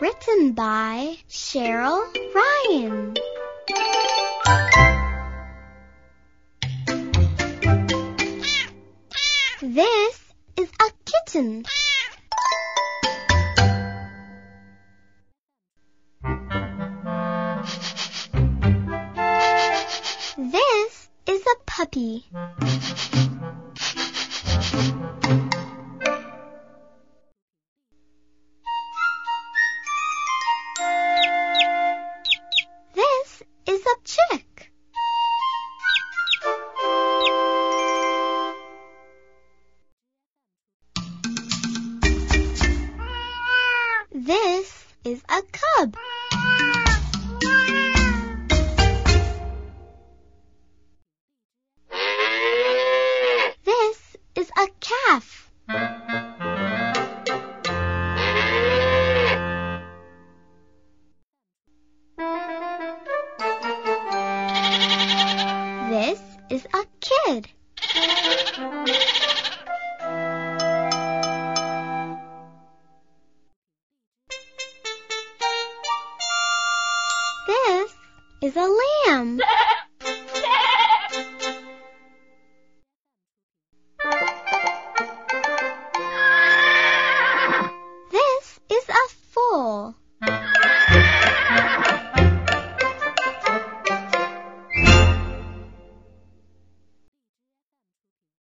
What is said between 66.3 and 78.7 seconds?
Is a kid. This is a